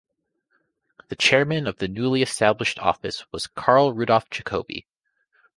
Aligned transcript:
The 1.09 1.15
Chairman 1.15 1.67
of 1.67 1.77
the 1.77 1.87
newly 1.87 2.23
established 2.23 2.79
office 2.79 3.23
was 3.31 3.45
Karl 3.45 3.93
Rudolf 3.93 4.31
Jacobi. 4.31 4.87